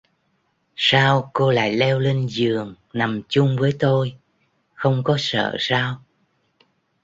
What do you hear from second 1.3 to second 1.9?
cô lại